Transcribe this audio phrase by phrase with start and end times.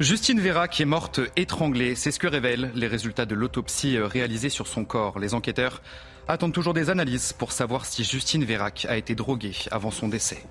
[0.00, 4.48] Justine Vera qui est morte étranglée, c'est ce que révèlent les résultats de l'autopsie réalisée
[4.48, 5.18] sur son corps.
[5.18, 5.82] Les enquêteurs
[6.28, 10.42] attendent toujours des analyses pour savoir si Justine Vérac a été droguée avant son décès.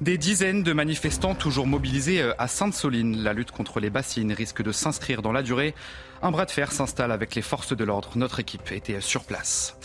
[0.00, 3.22] Des dizaines de manifestants toujours mobilisés à Sainte-Soline.
[3.22, 5.74] La lutte contre les bassines risque de s'inscrire dans la durée.
[6.22, 8.10] Un bras de fer s'installe avec les forces de l'ordre.
[8.16, 9.76] Notre équipe était sur place.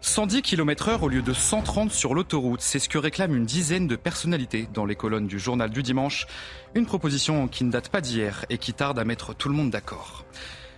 [0.00, 3.88] 110 km heure au lieu de 130 sur l'autoroute, c'est ce que réclame une dizaine
[3.88, 6.26] de personnalités dans les colonnes du journal du dimanche.
[6.74, 9.70] Une proposition qui ne date pas d'hier et qui tarde à mettre tout le monde
[9.70, 10.24] d'accord.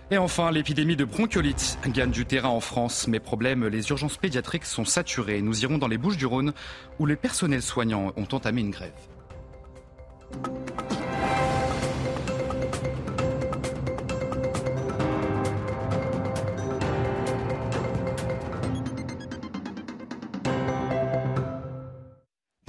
[0.09, 3.07] Et enfin, l'épidémie de bronchiolite gagne du terrain en France.
[3.07, 5.41] Mais problème, les urgences pédiatriques sont saturées.
[5.41, 6.53] Nous irons dans les Bouches du Rhône
[6.99, 8.91] où les personnels soignants ont entamé une grève.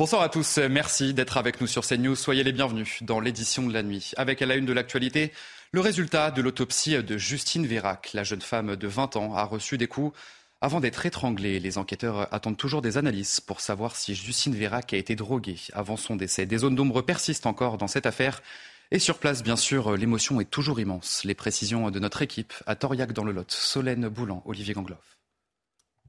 [0.03, 2.17] Bonsoir à tous, merci d'être avec nous sur CNews.
[2.17, 4.11] Soyez les bienvenus dans l'édition de la nuit.
[4.17, 5.33] Avec à la une de l'actualité,
[5.71, 8.11] le résultat de l'autopsie de Justine Vérac.
[8.13, 10.13] La jeune femme de 20 ans a reçu des coups
[10.61, 11.61] avant d'être étranglée.
[11.61, 15.97] Les enquêteurs attendent toujours des analyses pour savoir si Justine Vérac a été droguée avant
[15.97, 16.47] son décès.
[16.47, 18.43] Des zones d'ombre persistent encore dans cette affaire.
[18.91, 21.23] Et sur place, bien sûr, l'émotion est toujours immense.
[21.23, 23.53] Les précisions de notre équipe à Toriac dans le Lot.
[23.53, 25.22] Solène Boulan, Olivier Gangloff.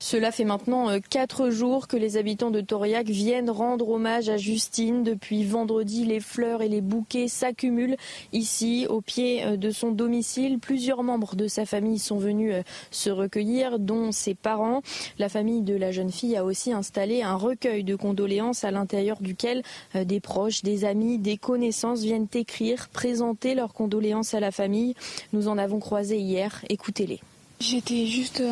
[0.05, 5.01] Cela fait maintenant quatre jours que les habitants de Toriac viennent rendre hommage à Justine.
[5.01, 7.95] Depuis vendredi, les fleurs et les bouquets s'accumulent
[8.33, 10.59] ici, au pied de son domicile.
[10.59, 12.53] Plusieurs membres de sa famille sont venus
[12.91, 14.81] se recueillir, dont ses parents.
[15.19, 19.21] La famille de la jeune fille a aussi installé un recueil de condoléances à l'intérieur
[19.21, 19.63] duquel
[19.95, 24.95] des proches, des amis, des connaissances viennent écrire, présenter leurs condoléances à la famille.
[25.31, 26.65] Nous en avons croisé hier.
[26.67, 27.21] Écoutez-les.
[27.63, 28.43] J'étais juste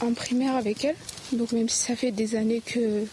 [0.00, 0.94] en, primaire avec elle,
[1.32, 3.04] donc même si ça fait des années que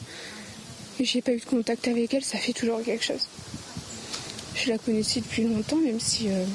[1.00, 3.28] j'ai pas eu de contact avec elle, ça fait toujours quelque chose.
[4.54, 6.46] Je la connaissais depuis longtemps, même si euh,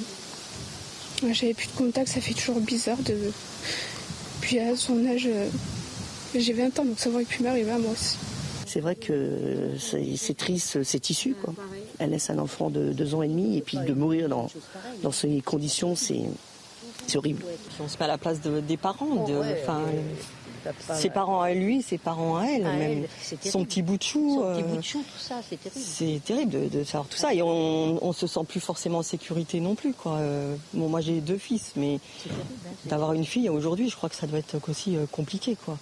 [1.33, 3.17] j'avais plus de contact, ça fait toujours bizarre de.
[4.43, 5.49] Puis à son âge, euh,
[6.37, 8.17] j'ai 20 ans, donc ça aurait pu m'arriver à moi aussi.
[8.65, 11.35] C'est vrai que c'est triste, c'est issu.
[11.35, 11.53] Quoi.
[11.99, 14.49] Elle laisse un enfant de deux ans et demi, et puis de mourir dans,
[15.03, 16.27] dans ces conditions, c'est
[17.09, 17.43] c'est horrible.
[17.81, 19.27] On se met à la place de, des parents.
[19.27, 19.83] De, enfin,
[20.93, 23.07] ses parents à lui, ses parents à elle, même
[23.43, 24.41] son petit bout de chou.
[24.41, 25.81] Son petit bout de chou, tout ça, c'est terrible.
[25.81, 29.03] C'est terrible de, de, savoir tout ça et on, on se sent plus forcément en
[29.03, 29.93] sécurité non plus.
[29.95, 30.21] Quoi.
[30.75, 31.99] Bon, moi j'ai deux fils, mais
[32.85, 35.79] d'avoir une fille aujourd'hui, je crois que ça doit être aussi compliqué, quoi.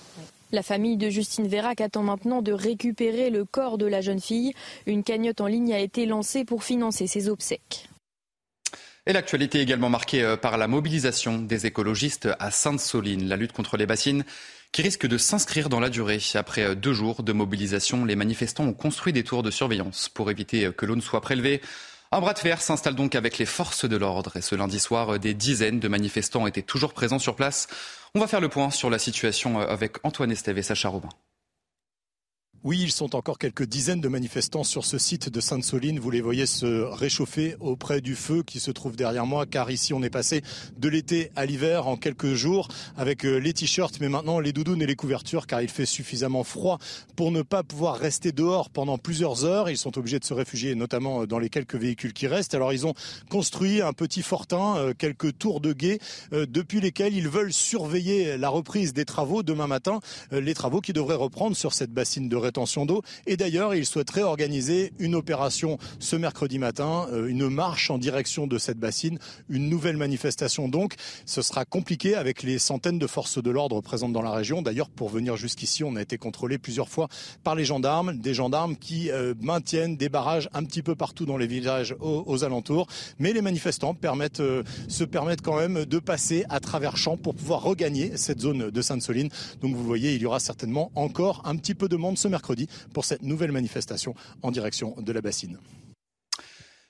[0.52, 4.52] La famille de Justine Vérac attend maintenant de récupérer le corps de la jeune fille.
[4.86, 7.88] Une cagnotte en ligne a été lancée pour financer ses obsèques.
[9.08, 13.86] Et l'actualité également marquée par la mobilisation des écologistes à Sainte-Soline, la lutte contre les
[13.86, 14.24] bassines
[14.72, 16.18] qui risque de s'inscrire dans la durée.
[16.34, 20.70] Après deux jours de mobilisation, les manifestants ont construit des tours de surveillance pour éviter
[20.76, 21.60] que l'eau ne soit prélevée.
[22.12, 25.18] Un bras de fer s'installe donc avec les forces de l'ordre et ce lundi soir,
[25.18, 27.68] des dizaines de manifestants étaient toujours présents sur place.
[28.14, 31.08] On va faire le point sur la situation avec Antoine Estève et Sacha Robin.
[32.66, 36.00] Oui, ils sont encore quelques dizaines de manifestants sur ce site de Sainte-Soline.
[36.00, 39.94] Vous les voyez se réchauffer auprès du feu qui se trouve derrière moi, car ici
[39.94, 40.42] on est passé
[40.76, 42.66] de l'été à l'hiver en quelques jours
[42.96, 46.80] avec les t-shirts, mais maintenant les doudounes et les couvertures, car il fait suffisamment froid
[47.14, 49.70] pour ne pas pouvoir rester dehors pendant plusieurs heures.
[49.70, 52.56] Ils sont obligés de se réfugier, notamment dans les quelques véhicules qui restent.
[52.56, 52.94] Alors ils ont
[53.30, 56.00] construit un petit fortin, quelques tours de guet,
[56.32, 60.00] depuis lesquels ils veulent surveiller la reprise des travaux demain matin,
[60.32, 62.55] les travaux qui devraient reprendre sur cette bassine de rétention
[63.26, 68.58] Et d'ailleurs, il souhaiterait organiser une opération ce mercredi matin, une marche en direction de
[68.58, 69.18] cette bassine,
[69.48, 70.94] une nouvelle manifestation donc.
[71.24, 74.62] Ce sera compliqué avec les centaines de forces de l'ordre présentes dans la région.
[74.62, 77.08] D'ailleurs, pour venir jusqu'ici, on a été contrôlé plusieurs fois
[77.44, 81.36] par les gendarmes, des gendarmes qui euh, maintiennent des barrages un petit peu partout dans
[81.36, 82.86] les villages aux, alentours.
[83.18, 83.96] Mais les manifestants
[84.40, 88.70] euh, se permettent quand même de passer à travers champs pour pouvoir regagner cette zone
[88.70, 89.28] de Sainte-Soline.
[89.60, 92.45] Donc vous voyez, il y aura certainement encore un petit peu de monde ce mercredi
[92.92, 95.58] pour cette nouvelle manifestation en direction de la bassine.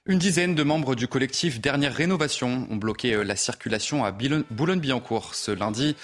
[0.09, 5.51] Une dizaine de membres du collectif Dernière Rénovation ont bloqué la circulation à Boulogne-Billancourt ce
[5.51, 5.97] lundi.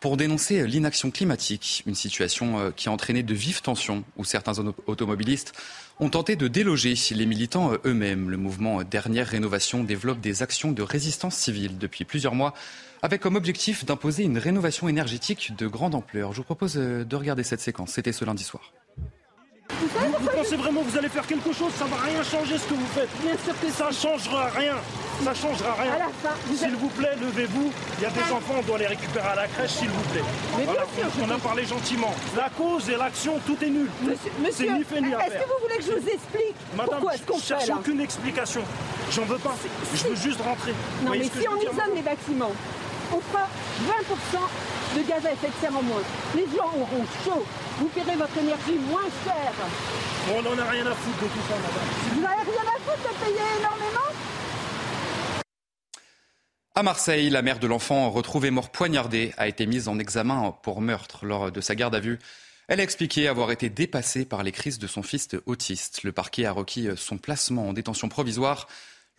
[0.00, 4.54] pour dénoncer l'inaction climatique, une situation euh, qui a entraîné de vives tensions où certains
[4.86, 5.52] automobilistes
[6.00, 8.30] ont tenté de déloger les militants euh, eux-mêmes.
[8.30, 12.54] Le mouvement Dernière Rénovation développe des actions de résistance civile depuis plusieurs mois
[13.02, 16.32] avec comme objectif d'imposer une rénovation énergétique de grande ampleur.
[16.32, 17.92] Je vous propose euh, de regarder cette séquence.
[17.92, 18.72] C'était ce lundi soir.
[19.80, 22.64] Vous, pensez vraiment que vous allez faire quelque chose Ça ne va rien changer ce
[22.64, 23.08] que vous faites.
[23.22, 24.74] Bien sûr que ça ne changera rien.
[25.24, 25.92] Ça changera rien.
[26.54, 27.72] S'il vous plaît, levez-vous.
[27.98, 28.34] Il y a des ah.
[28.34, 30.24] enfants, on doit les récupérer à la crèche, s'il vous plaît.
[30.58, 32.14] Mais bien sûr, on a parlé gentiment.
[32.36, 33.88] La cause et l'action, tout est nul.
[34.42, 37.22] Monsieur, ni fait ni Est-ce que vous voulez que je vous explique Madame, pourquoi est-ce
[37.22, 38.62] qu'on je cherche aucune explication.
[39.10, 39.54] J'en veux pas.
[39.94, 40.72] Je veux juste rentrer.
[41.04, 42.52] Non, mais si on isole les bâtiments,
[43.12, 43.48] on fera
[43.86, 44.38] 20%
[44.96, 46.02] de gaz à effet de serre en moins.
[46.34, 47.44] Les gens auront chaud.
[47.78, 49.52] Vous paierez votre énergie moins cher.
[50.34, 52.14] on n'en a rien à foutre de tout ça, madame.
[52.14, 54.10] Vous n'avez rien à foutre de payer énormément
[56.76, 60.80] à Marseille, la mère de l'enfant retrouvé mort poignardé a été mise en examen pour
[60.80, 62.18] meurtre lors de sa garde à vue.
[62.68, 66.04] Elle a expliqué avoir été dépassée par les crises de son fils autiste.
[66.04, 68.66] Le parquet a requis son placement en détention provisoire.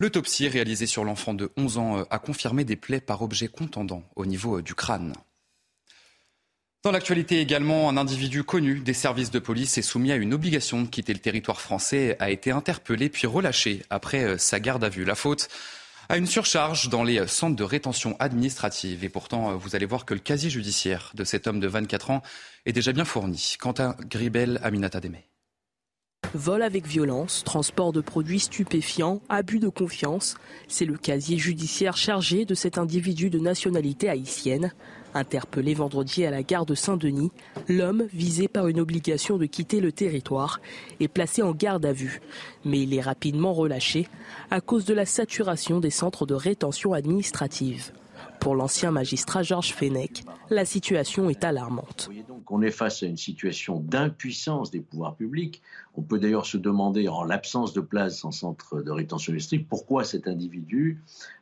[0.00, 4.26] L'autopsie réalisée sur l'enfant de 11 ans a confirmé des plaies par objet contendant au
[4.26, 5.12] niveau du crâne.
[6.82, 10.82] Dans l'actualité également, un individu connu des services de police est soumis à une obligation
[10.82, 14.88] de quitter le territoire français, a été interpellé puis relâché après euh, sa garde à
[14.88, 15.04] vue.
[15.04, 15.48] La faute
[16.08, 19.04] à une surcharge dans les centres de rétention administrative.
[19.04, 22.10] Et pourtant, euh, vous allez voir que le casier judiciaire de cet homme de 24
[22.10, 22.22] ans
[22.66, 23.54] est déjà bien fourni.
[23.60, 25.31] Quentin Gribel, Aminata Demey.
[26.34, 30.36] Vol avec violence, transport de produits stupéfiants, abus de confiance,
[30.66, 34.72] c'est le casier judiciaire chargé de cet individu de nationalité haïtienne.
[35.12, 37.32] Interpellé vendredi à la gare de Saint-Denis,
[37.68, 40.62] l'homme, visé par une obligation de quitter le territoire,
[41.00, 42.22] est placé en garde à vue.
[42.64, 44.08] Mais il est rapidement relâché
[44.50, 47.92] à cause de la saturation des centres de rétention administrative.
[48.42, 52.10] Pour l'ancien magistrat Georges Fenech, la situation est alarmante.
[52.50, 55.62] On est face à une situation d'impuissance des pouvoirs publics.
[55.94, 60.02] On peut d'ailleurs se demander, en l'absence de place en centre de rétention district, pourquoi
[60.02, 61.00] cet individu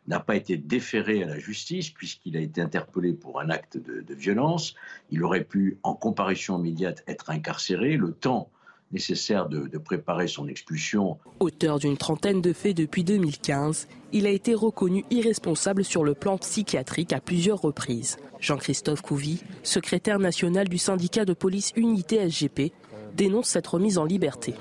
[0.08, 4.02] n'a pas été déféré à la justice puisqu'il a été interpellé pour un acte de,
[4.02, 4.74] de violence.
[5.10, 7.96] Il aurait pu, en comparution immédiate, être incarcéré.
[7.96, 8.50] Le temps
[8.92, 11.18] nécessaire de, préparer son expulsion.
[11.38, 16.38] Auteur d'une trentaine de faits depuis 2015, il a été reconnu irresponsable sur le plan
[16.38, 18.16] psychiatrique à plusieurs reprises.
[18.40, 22.72] Jean-Christophe Couvi, secrétaire national du syndicat de police Unité SGP,
[23.16, 24.54] dénonce cette remise en liberté.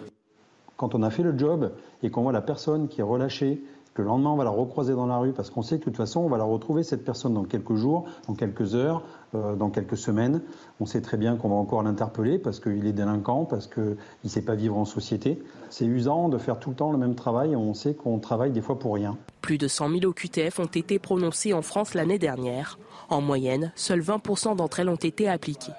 [0.78, 1.74] Quand on a fait le job
[2.04, 3.62] et qu'on voit la personne qui est relâchée,
[3.98, 5.98] le lendemain on va la recroiser dans la rue parce qu'on sait que de toute
[5.98, 9.04] façon on va la retrouver cette personne dans quelques jours, dans quelques heures,
[9.36, 10.42] euh, dans quelques semaines.
[10.80, 14.30] On sait très bien qu'on va encore l'interpeller parce qu'il est délinquant, parce qu'il ne
[14.30, 15.42] sait pas vivre en société.
[15.70, 18.52] C'est usant de faire tout le temps le même travail et on sait qu'on travaille
[18.52, 19.18] des fois pour rien.
[19.42, 22.80] Plus de 100 000 OQTF ont été prononcés en France l'année dernière.
[23.10, 25.74] En moyenne, seuls 20% d'entre elles ont été appliquées.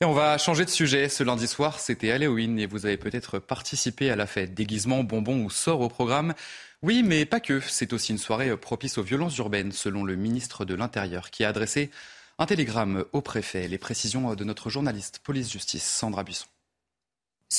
[0.00, 1.08] Et on va changer de sujet.
[1.08, 4.54] Ce lundi soir, c'était Halloween et vous avez peut-être participé à la fête.
[4.54, 6.34] Déguisement, bonbons ou sort au programme.
[6.82, 7.60] Oui, mais pas que.
[7.60, 11.48] C'est aussi une soirée propice aux violences urbaines, selon le ministre de l'Intérieur, qui a
[11.48, 11.90] adressé
[12.38, 13.66] un télégramme au préfet.
[13.68, 16.46] Les précisions de notre journaliste police-justice, Sandra Buisson.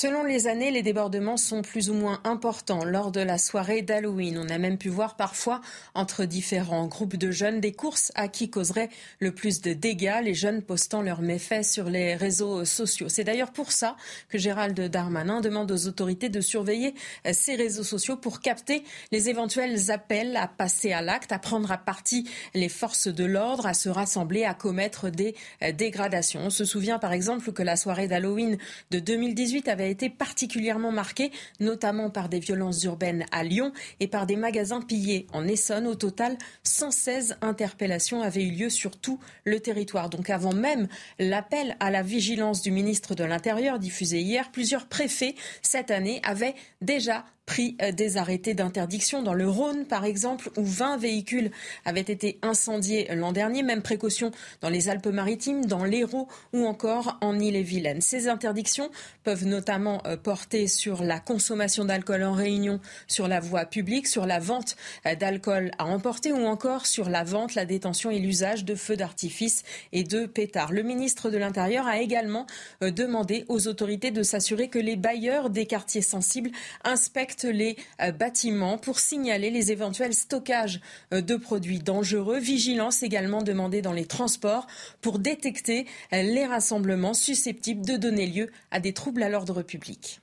[0.02, 4.38] Selon les années, les débordements sont plus ou moins importants lors de la soirée d'Halloween.
[4.38, 5.60] On a même pu voir parfois
[5.92, 8.88] entre différents groupes de jeunes des courses à qui causerait
[9.18, 13.10] le plus de dégâts, les jeunes postant leurs méfaits sur les réseaux sociaux.
[13.10, 13.94] C'est d'ailleurs pour ça
[14.30, 16.94] que Gérald Darmanin demande aux autorités de surveiller
[17.30, 21.76] ces réseaux sociaux pour capter les éventuels appels à passer à l'acte, à prendre à
[21.76, 25.34] partie les forces de l'ordre, à se rassembler, à commettre des
[25.74, 26.40] dégradations.
[26.40, 28.56] On se souvient par exemple que la soirée d'Halloween
[28.90, 31.30] de 2018 avait été particulièrement marqué,
[31.60, 35.86] notamment par des violences urbaines à Lyon et par des magasins pillés en Essonne.
[35.86, 40.10] Au total, 116 interpellations avaient eu lieu sur tout le territoire.
[40.10, 45.34] Donc avant même l'appel à la vigilance du ministre de l'Intérieur diffusé hier, plusieurs préfets
[45.62, 50.64] cette année avaient déjà pris euh, des arrêtés d'interdiction dans le Rhône, par exemple, où
[50.64, 51.50] 20 véhicules
[51.84, 53.62] avaient été incendiés l'an dernier.
[53.62, 54.30] Même précaution
[54.60, 58.00] dans les Alpes-Maritimes, dans l'Hérault ou encore en Ille-et-Vilaine.
[58.00, 58.90] Ces interdictions
[59.24, 64.26] peuvent notamment euh, porter sur la consommation d'alcool en réunion sur la voie publique, sur
[64.26, 68.64] la vente euh, d'alcool à emporter ou encore sur la vente, la détention et l'usage
[68.64, 70.72] de feux d'artifice et de pétards.
[70.72, 72.46] Le ministre de l'Intérieur a également
[72.80, 76.50] demandé aux autorités de s'assurer que les bailleurs des quartiers sensibles
[76.84, 80.80] inspectent les euh, bâtiments pour signaler les éventuels stockages
[81.12, 82.38] euh, de produits dangereux.
[82.38, 84.66] Vigilance également demandée dans les transports
[85.00, 90.20] pour détecter euh, les rassemblements susceptibles de donner lieu à des troubles à l'ordre public.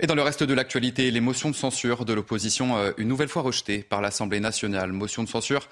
[0.00, 3.42] Et dans le reste de l'actualité, les motions de censure de l'opposition, une nouvelle fois
[3.42, 4.92] rejetées par l'Assemblée nationale.
[4.92, 5.68] Motion de censure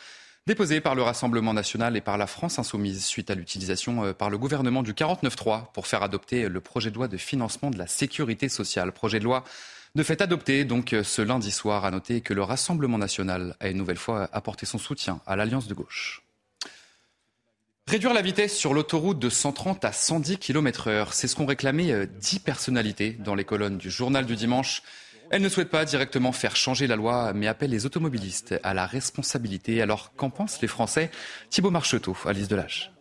[0.47, 4.39] déposée par le Rassemblement national et par la France insoumise suite à l'utilisation par le
[4.39, 8.49] gouvernement du 49.3 pour faire adopter le projet de loi de financement de la sécurité
[8.49, 8.93] sociale.
[8.93, 9.43] Projet de loi
[9.95, 11.85] de fait adopté donc euh, ce lundi soir.
[11.85, 15.69] À noter que le Rassemblement national a une nouvelle fois apporté son soutien à l'Alliance
[15.69, 16.23] de gauche.
[17.87, 22.07] Réduire la vitesse sur l'autoroute de 130 à 110 km heure, c'est ce qu'ont réclamé
[22.07, 24.83] 10 personnalités dans les colonnes du journal du dimanche.
[25.31, 28.87] Elle ne souhaite pas directement faire changer la loi, mais appelle les automobilistes à la
[28.87, 29.83] responsabilité.
[29.83, 31.11] Alors, qu'en pensent les Français?
[31.51, 32.93] Thibault Marcheteau, Alice Delage.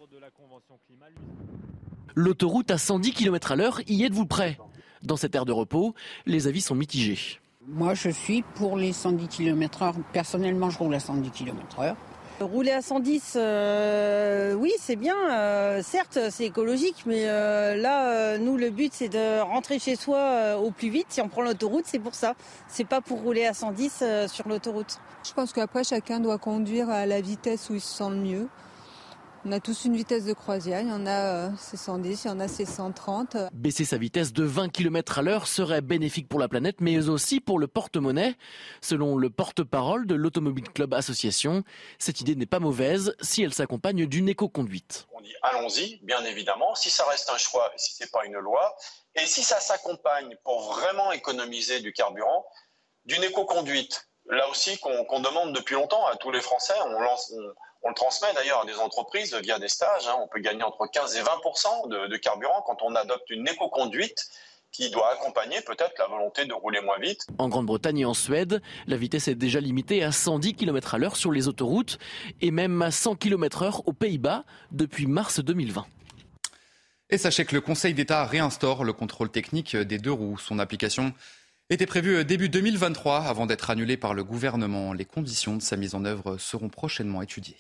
[2.16, 4.58] L'autoroute à 110 km à l'heure, y êtes-vous prêt?
[5.04, 5.94] Dans cette aire de repos,
[6.26, 7.40] les avis sont mitigés.
[7.68, 9.96] Moi, je suis pour les 110 km heure.
[10.14, 11.96] Personnellement, je roule à 110 km heure.
[12.40, 15.16] Rouler à 110, euh, oui, c'est bien.
[15.32, 20.58] Euh, certes, c'est écologique, mais euh, là, nous, le but, c'est de rentrer chez soi
[20.58, 21.06] au plus vite.
[21.10, 22.34] Si on prend l'autoroute, c'est pour ça.
[22.68, 24.98] C'est pas pour rouler à 110 sur l'autoroute.
[25.24, 28.48] Je pense qu'après, chacun doit conduire à la vitesse où il se sent le mieux.
[29.44, 32.30] On a tous une vitesse de croisière, il y en a c'est 110, il y
[32.30, 33.38] en a c'est 130.
[33.54, 37.40] Baisser sa vitesse de 20 km à l'heure serait bénéfique pour la planète, mais aussi
[37.40, 38.36] pour le porte-monnaie.
[38.82, 41.64] Selon le porte-parole de l'Automobile Club Association,
[41.98, 45.08] cette idée n'est pas mauvaise si elle s'accompagne d'une éco-conduite.
[45.12, 48.76] On dit allons-y, bien évidemment, si ça reste un choix, si c'est pas une loi,
[49.16, 52.46] et si ça s'accompagne pour vraiment économiser du carburant,
[53.06, 54.08] d'une éco-conduite.
[54.30, 57.34] Là aussi qu'on demande depuis longtemps à tous les Français, on lance...
[57.34, 57.54] On
[57.90, 60.08] le transmet d'ailleurs à des entreprises via des stages.
[60.08, 60.16] Hein.
[60.22, 64.30] On peut gagner entre 15 et 20% de, carburant quand on adopte une éco-conduite
[64.72, 67.28] qui doit accompagner peut-être la volonté de rouler moins vite.
[67.38, 71.18] En Grande-Bretagne et en Suède, la vitesse est déjà limitée à 110 km à l'heure
[71.18, 71.98] sur les autoroutes
[72.40, 75.86] et même à 100 km heure aux Pays-Bas depuis mars 2020.
[77.10, 80.38] Et sachez que le Conseil d'État réinstaure le contrôle technique des deux roues.
[80.38, 81.14] Son application
[81.72, 84.92] était prévu euh, début 2023 avant d'être annulé par le gouvernement.
[84.92, 87.56] Les conditions de sa mise en œuvre seront prochainement étudiées.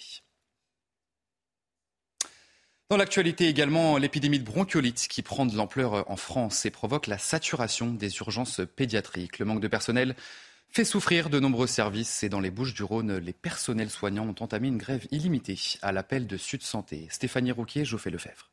[2.89, 7.18] Dans l'actualité également, l'épidémie de bronchiolite qui prend de l'ampleur en France et provoque la
[7.18, 9.39] saturation des urgences pédiatriques.
[9.39, 10.13] Le manque de personnel
[10.70, 14.44] fait souffrir de nombreux services et dans les Bouches du Rhône, les personnels soignants ont
[14.44, 17.08] entamé une grève illimitée à l'appel de Sud Santé.
[17.10, 18.51] Stéphanie Rouquier, Geoffrey Lefebvre.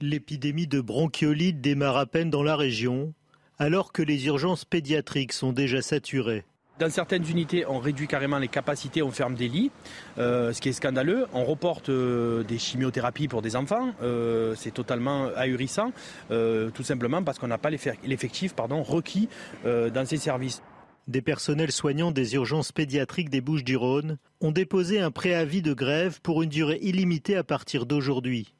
[0.00, 3.12] L'épidémie de bronchiolite démarre à peine dans la région
[3.58, 6.44] alors que les urgences pédiatriques sont déjà saturées.
[6.80, 9.70] Dans certaines unités, on réduit carrément les capacités, on ferme des lits,
[10.18, 11.26] euh, ce qui est scandaleux.
[11.32, 15.92] On reporte euh, des chimiothérapies pour des enfants, euh, c'est totalement ahurissant,
[16.28, 19.28] tout simplement parce qu'on n'a pas l'effectif requis
[19.64, 20.62] dans ces services.
[21.06, 26.42] Des personnels soignants des urgences pédiatriques des Bouches-du-Rhône ont déposé un préavis de grève pour
[26.42, 28.54] une durée illimitée à partir d'aujourd'hui.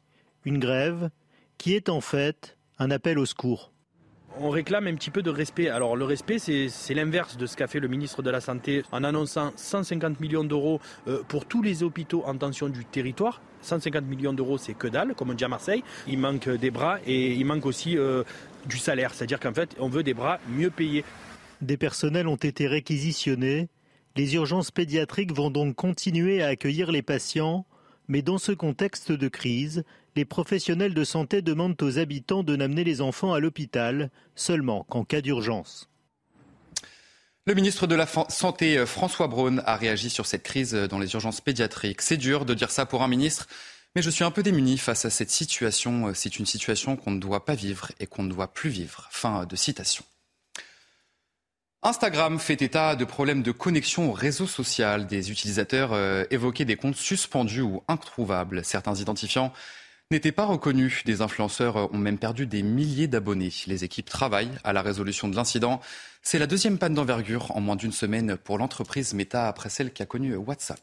[0.44, 1.10] Une grève
[1.58, 3.74] qui est en fait un appel au secours
[4.41, 5.69] on réclame un petit peu de respect.
[5.69, 9.05] Alors le respect, c'est l'inverse de ce qu'a fait le ministre de la Santé en
[9.05, 13.41] annonçant 150 millions d'euros euh, pour tous les hôpitaux en tension du territoire.
[13.62, 15.83] 150 millions d'euros, c'est que dalle, comme on dit à Marseille.
[16.07, 18.23] Il manque des bras et il manque aussi euh,
[18.67, 19.14] du salaire.
[19.14, 21.05] C'est-à-dire qu'en fait, on veut des bras mieux payés.
[21.61, 23.69] Des personnels ont été réquisitionnés.
[24.17, 27.67] Les urgences pédiatriques vont donc continuer à accueillir les patients.
[28.07, 29.83] Mais dans ce contexte de crise,
[30.16, 35.04] les professionnels de santé demandent aux habitants de n'amener les enfants à l'hôpital seulement qu'en
[35.04, 35.88] cas d'urgence.
[37.47, 41.12] Le ministre de la Santé, euh, François Braun, a réagi sur cette crise dans les
[41.12, 42.00] urgences pédiatriques.
[42.00, 43.49] C'est dur de dire ça pour un ministre,
[43.94, 46.09] mais je suis un peu démuni face à cette situation.
[46.09, 49.09] Euh, c'est une situation qu'on ne doit pas vivre et qu'on ne doit plus vivre.
[49.11, 50.04] Fin de citation.
[51.83, 55.06] Instagram fait état de problèmes de connexion au réseau social.
[55.06, 58.64] Des utilisateurs euh, évoquaient des comptes suspendus ou introuvables.
[58.64, 59.52] Certains identifiants
[60.11, 61.02] n'étaient pas reconnus.
[61.04, 63.52] Des influenceurs ont même perdu des milliers d'abonnés.
[63.66, 65.80] Les équipes travaillent à la résolution de l'incident.
[66.23, 70.02] C'est la deuxième panne d'envergure en moins d'une semaine pour l'entreprise Meta après celle qui
[70.02, 70.80] a connu WhatsApp.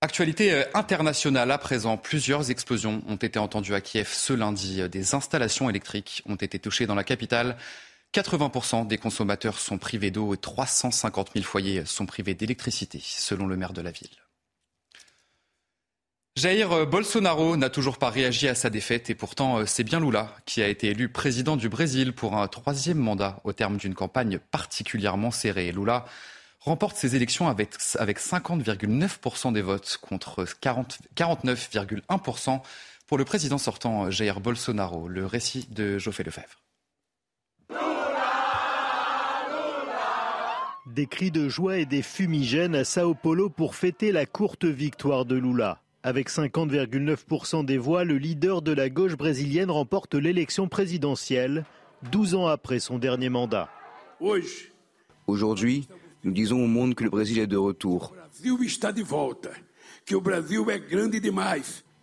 [0.00, 4.88] Actualité euh, internationale à présent, plusieurs explosions ont été entendues à Kiev ce lundi.
[4.88, 7.56] Des installations électriques ont été touchées dans la capitale.
[8.14, 13.56] 80% des consommateurs sont privés d'eau et 350 000 foyers sont privés d'électricité, selon le
[13.56, 14.27] maire de la ville.
[16.38, 20.32] Jair Bolsonaro n'a toujours pas réagi à sa défaite et pourtant euh, c'est bien Lula
[20.46, 24.38] qui a été élu président du Brésil pour un troisième mandat au terme d'une campagne
[24.52, 25.72] particulièrement serrée.
[25.72, 26.04] Lula
[26.60, 32.60] remporte ses élections avec, avec 50,9% des votes contre 49,1%
[33.08, 35.08] pour le président sortant Jair Bolsonaro.
[35.08, 36.62] Le récit de Geoffrey Lefebvre.
[40.86, 45.24] Des cris de joie et des fumigènes à Sao Paulo pour fêter la courte victoire
[45.24, 45.82] de Lula.
[46.08, 51.66] Avec 50,9% des voix, le leader de la gauche brésilienne remporte l'élection présidentielle,
[52.12, 53.68] 12 ans après son dernier mandat.
[55.26, 55.86] Aujourd'hui,
[56.24, 58.14] Nous disons au monde que le Brésil est de retour.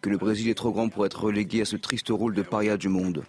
[0.01, 2.77] Que le Brésil est trop grand pour être relégué à ce triste rôle de paria
[2.77, 3.23] du monde.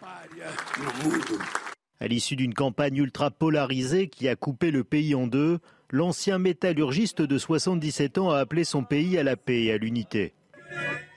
[2.00, 5.58] À l'issue d'une campagne ultra polarisée qui a coupé le pays en deux,
[5.90, 10.34] l'ancien métallurgiste de 77 ans a appelé son pays à la paix et à l'unité.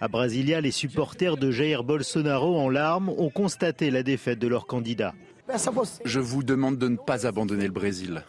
[0.02, 4.66] À Brasilia, les supporters de Jair Bolsonaro en larmes ont constaté la défaite de leur
[4.66, 5.14] candidat.
[6.06, 8.24] Je vous demande de ne pas abandonner le Brésil.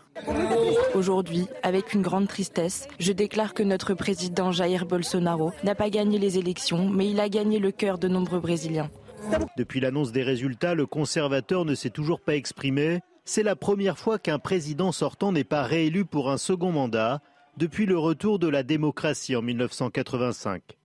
[0.94, 6.18] Aujourd'hui, avec une grande tristesse, je déclare que notre président Jair Bolsonaro n'a pas gagné
[6.18, 8.90] les élections, mais il a gagné le cœur de nombreux Brésiliens.
[9.56, 13.00] Depuis l'annonce des résultats, le conservateur ne s'est toujours pas exprimé.
[13.25, 17.20] C'est la première fois qu'un président sortant n'est pas réélu pour un second mandat
[17.56, 20.79] depuis le retour de la démocratie en 1985.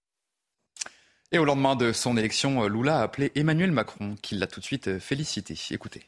[1.36, 4.66] Et au lendemain de son élection, Lula a appelé Emmanuel Macron, qui l'a tout de
[4.66, 5.54] suite félicité.
[5.70, 6.04] Écoutez.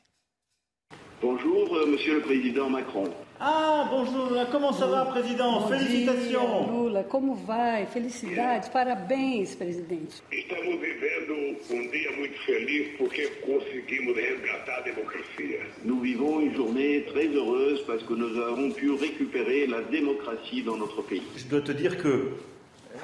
[1.22, 3.10] Bonjour, euh, monsieur le président Macron.
[3.38, 5.60] Ah, bonjour, comment ça va, président?
[5.60, 6.64] Bom Félicitations.
[6.64, 7.86] Dia, Lula, como vai?
[7.88, 10.24] Felicidades, parabéns, presidente.
[10.32, 11.34] Estamos vivendo
[11.72, 15.60] um dia muito feliz porque conseguimos resgatar a democracia.
[15.84, 20.78] Nous vivons une journée très heureuse parce que nous avons pu récupérer la démocratie dans
[20.78, 21.24] notre pays.
[21.36, 22.32] Je dois te dire que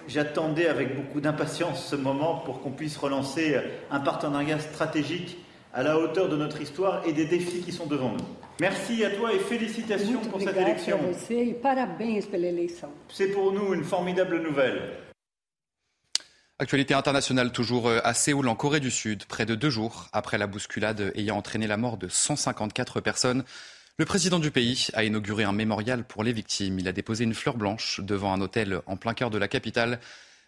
[0.08, 3.58] j'attendais avec beaucoup d'impatience ce moment pour qu'on puisse relancer
[3.92, 5.38] un partenariat stratégique
[5.74, 8.26] à la hauteur de notre histoire et des défis qui sont devant nous.
[8.60, 11.00] Merci à toi et félicitations Muito pour cette élection.
[11.00, 11.14] e.
[13.10, 14.94] C'est pour nous une formidable nouvelle.
[16.60, 20.38] Actualité internationale toujours euh, à Séoul, en Corée du Sud, près de deux jours après
[20.38, 23.44] la bousculade ayant entraîné la mort de 154 personnes.
[24.00, 26.80] Le président du pays a inauguré un mémorial pour les victimes.
[26.80, 30.00] Il a déposé une fleur blanche devant un hôtel en plein cœur de la capitale.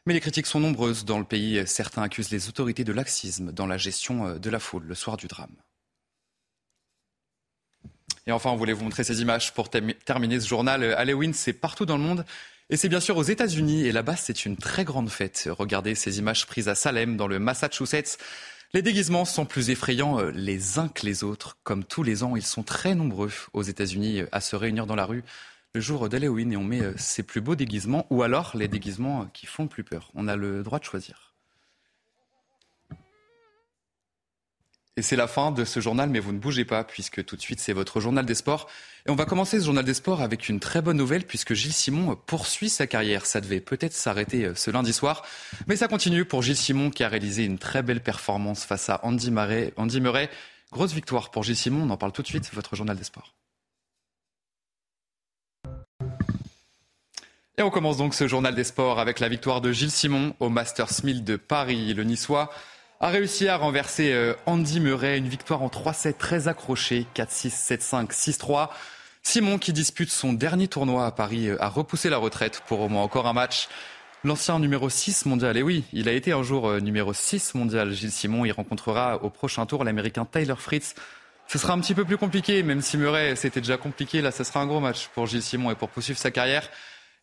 [0.08, 1.62] Mais les critiques sont nombreuses dans le pays.
[1.68, 5.18] Certains accusent les autorités de laxisme dans la gestion euh, de la foule le soir
[5.18, 5.56] du drame.
[8.28, 10.84] Et enfin, on voulait vous montrer ces images pour termi- terminer ce journal.
[10.96, 12.26] Halloween, c'est partout dans le monde.
[12.72, 13.86] Et c'est bien sûr aux États-Unis.
[13.86, 15.48] Et là-bas, c'est une très grande fête.
[15.52, 18.18] Regardez ces images prises à Salem, dans le Massachusetts.
[18.74, 21.58] Les déguisements sont plus effrayants euh, les uns que les autres.
[21.64, 24.96] Comme tous les ans, ils sont très nombreux aux États-Unis euh, à se réunir dans
[24.96, 25.24] la rue
[25.74, 29.30] le jour d'Halloween et on met euh, ses plus beaux déguisements ou alors les déguisements
[29.34, 30.10] qui font le plus peur.
[30.16, 31.25] On a le droit de choisir.
[34.98, 37.42] Et c'est la fin de ce journal, mais vous ne bougez pas, puisque tout de
[37.42, 38.70] suite, c'est votre journal des sports.
[39.06, 41.74] Et on va commencer ce journal des sports avec une très bonne nouvelle, puisque Gilles
[41.74, 43.26] Simon poursuit sa carrière.
[43.26, 45.26] Ça devait peut-être s'arrêter euh, ce lundi soir,
[45.68, 49.02] mais ça continue pour Gilles Simon, qui a réalisé une très belle performance face à
[49.04, 49.74] Andy Murray.
[49.76, 50.30] Andy Murray.
[50.72, 53.34] Grosse victoire pour Gilles Simon, on en parle tout de suite, votre journal des sports.
[57.58, 60.50] Et on commence donc ce journal des sports avec la victoire de Gilles Simon au
[60.50, 61.94] Masters 1000 de Paris.
[61.94, 62.50] Le Niçois
[63.00, 68.12] a réussi à renverser euh, Andy Murray, une victoire en 3-7 très accrochée, 4-6, 7-5,
[68.12, 68.70] 6-3.
[69.22, 72.90] Simon, qui dispute son dernier tournoi à Paris, euh, a repoussé la retraite pour au
[72.90, 73.68] moins encore un match.
[74.24, 77.92] L'ancien numéro 6 mondial, et oui, il a été un jour euh, numéro 6 mondial,
[77.92, 78.46] Gilles Simon.
[78.46, 80.96] Il rencontrera au prochain tour l'Américain Tyler Fritz.
[81.48, 84.22] Ce sera un petit peu plus compliqué, même si Murray, c'était déjà compliqué.
[84.22, 86.70] Là, ce sera un gros match pour Gilles Simon et pour poursuivre sa carrière.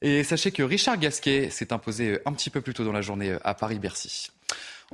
[0.00, 3.36] Et sachez que Richard Gasquet s'est imposé un petit peu plus tôt dans la journée
[3.42, 4.30] à Paris-Bercy.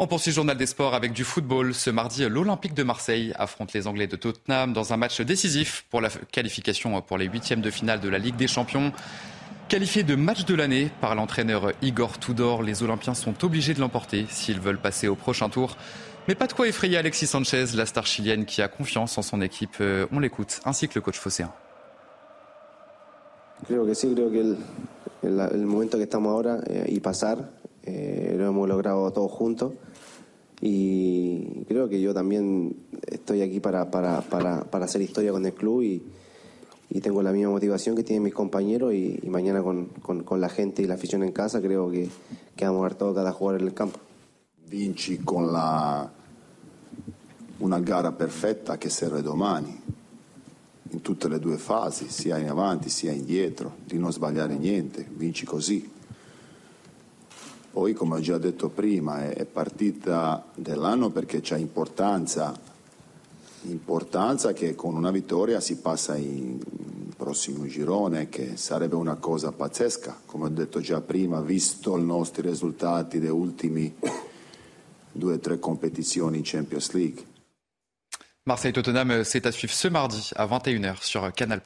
[0.01, 1.75] On poursuit le journal des sports avec du football.
[1.75, 6.01] Ce mardi, l'Olympique de Marseille affronte les Anglais de Tottenham dans un match décisif pour
[6.01, 8.93] la qualification pour les huitièmes de finale de la Ligue des Champions.
[9.69, 14.27] Qualifié de match de l'année par l'entraîneur Igor Tudor, les Olympiens sont obligés de l'emporter
[14.31, 15.77] s'ils veulent passer au prochain tour.
[16.29, 19.41] Mais pas de quoi effrayer Alexis Sanchez, la star chilienne qui a confiance en son
[19.41, 19.79] équipe.
[19.81, 21.49] Euh, On l'écoute, ainsi que le coach phocéen.
[23.67, 24.57] Creo que que el,
[25.25, 26.85] el, el momento que estamos ahora eh,
[30.61, 35.53] y creo que yo también estoy aquí para, para, para, para hacer historia con el
[35.53, 36.03] club y,
[36.91, 40.49] y tengo la misma motivación que tienen mis compañeros y, mañana con, con, con la
[40.49, 42.09] gente y la afición en casa creo que,
[42.57, 44.01] que vamos a ver todo cada jugador en el campo.
[44.69, 46.11] vinci con la,
[47.59, 49.81] una gara perfetta che serve domani,
[50.91, 55.45] in tutte le due fasi, sia in avanti sia indietro, di non sbagliare niente, vinci
[55.45, 55.97] così.
[57.71, 62.59] Poi, come ho già detto prima, è, partita dell'anno perché c'è importanza,
[63.63, 66.59] importanza che con una vittoria si passa in
[67.17, 72.49] prossimo girone, che sarebbe una cosa pazzesca, come ho detto già prima, visto i nostri
[72.49, 73.95] risultati degli ultimi
[75.13, 77.25] due o tre competizioni in Champions League.
[78.45, 81.61] Marseille-Tottenham, c'est à suivre ce mardi à 21h sur Canal+.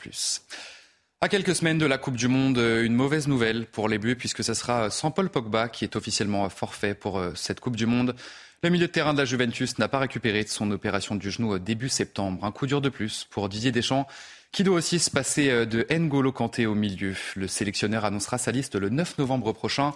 [1.24, 4.42] À quelques semaines de la Coupe du Monde, une mauvaise nouvelle pour les Bleus puisque
[4.42, 8.16] ce sera sans Paul Pogba qui est officiellement forfait pour euh, cette Coupe du Monde.
[8.64, 11.60] Le milieu de terrain de la Juventus n'a pas récupéré de son opération du genou
[11.60, 12.44] début septembre.
[12.44, 14.08] Un coup dur de plus pour Didier Deschamps,
[14.50, 17.14] qui doit aussi se passer de N'Golo Kanté au milieu.
[17.36, 19.92] Le sélectionneur annoncera sa liste le 9 novembre prochain.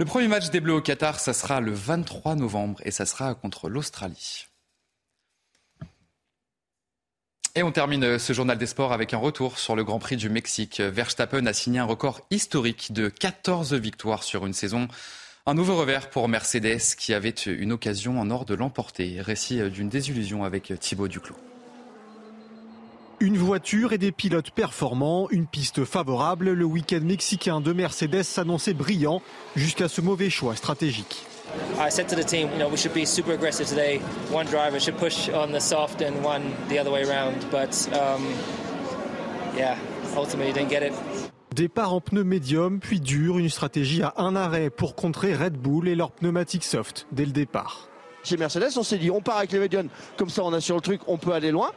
[0.00, 3.32] Le premier match des Bleus au Qatar, ça sera le 23 novembre et ça sera
[3.36, 4.46] contre l'Australie.
[7.56, 10.28] Et on termine ce journal des sports avec un retour sur le Grand Prix du
[10.28, 10.80] Mexique.
[10.80, 14.88] Verstappen a signé un record historique de 14 victoires sur une saison.
[15.46, 19.20] Un nouveau revers pour Mercedes qui avait une occasion en or de l'emporter.
[19.20, 21.36] Récit d'une désillusion avec Thibaut Duclos.
[23.20, 28.74] Une voiture et des pilotes performants, une piste favorable, le week-end mexicain de Mercedes s'annonçait
[28.74, 29.22] brillant
[29.54, 31.24] jusqu'à ce mauvais choix stratégique.
[31.78, 34.00] I said to the team, you know, we should be super aggressive today.
[34.30, 37.46] One driver should push on the soft and one the other way around.
[37.50, 38.26] But um,
[39.56, 39.76] yeah,
[40.16, 40.92] ultimately didn't get it.
[41.54, 45.86] Départ en pneu médium, puis dur, une stratégie à un arrêt pour contrer Red Bull
[45.86, 47.88] et leur pneumatique soft dès le départ.
[48.24, 50.80] Chez Mercedes, on s'est dit, on part avec les médiums, comme ça on assure le
[50.80, 51.70] truc, on peut aller loin.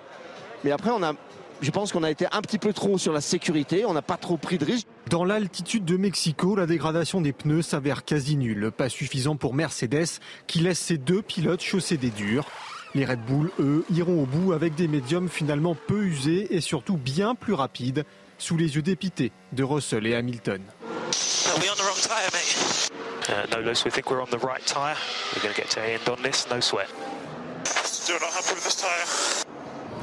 [0.64, 1.14] Mais après, on a
[1.62, 4.18] je pense qu'on a été un petit peu trop sur la sécurité, on n'a pas
[4.18, 4.88] trop pris de risques.
[5.10, 10.20] Dans l'altitude de Mexico, la dégradation des pneus s'avère quasi nulle, pas suffisant pour Mercedes
[10.48, 12.46] qui laisse ses deux pilotes chausser des durs.
[12.94, 16.98] Les Red Bull, eux, iront au bout avec des médiums finalement peu usés et surtout
[16.98, 18.06] bien plus rapides,
[18.38, 20.62] sous les yeux dépités de Russell et Hamilton.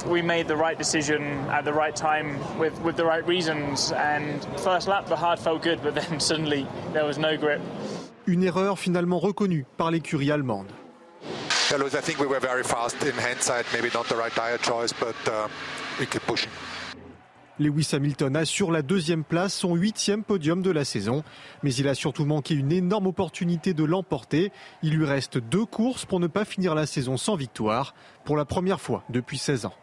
[0.07, 3.93] We made the right decision at the right time with, with the right reasons.
[3.93, 7.61] And first lap, the hard felt good, but then suddenly there was no grip.
[8.27, 10.73] Une erreur finalement reconnue par l'écurie allemande.
[11.71, 13.67] Yeah, Lewis, I think we were very fast in hindsight.
[13.73, 15.49] Maybe not the right tire choice, but uh,
[15.99, 16.51] we keep pushing.
[17.59, 21.23] Lewis Hamilton assure la deuxième place, son huitième podium de la saison.
[21.63, 24.51] Mais il a surtout manqué une énorme opportunité de l'emporter.
[24.83, 28.45] Il lui reste deux courses pour ne pas finir la saison sans victoire, pour la
[28.45, 29.75] première fois depuis 16 ans.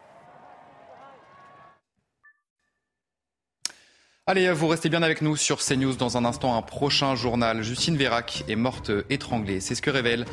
[4.28, 5.96] Allez, vous restez bien avec nous sur CNews.
[5.96, 7.64] Dans un instant, un prochain journal.
[7.64, 9.58] Justine Vérac est morte étranglée.
[9.58, 10.26] C'est ce que révèlent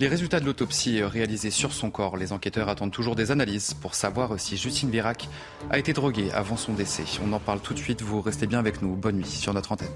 [0.00, 2.16] les résultats de l'autopsie réalisée sur son corps.
[2.16, 5.28] Les enquêteurs attendent toujours des analyses pour savoir si Justine Vérac
[5.68, 7.04] a été droguée avant son décès.
[7.22, 8.00] On en parle tout de suite.
[8.00, 8.96] Vous restez bien avec nous.
[8.96, 9.88] Bonne nuit sur notre antenne.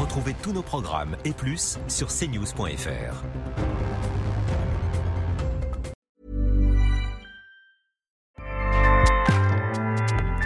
[0.00, 3.22] Retrouvez tous nos programmes et plus sur cnews.fr.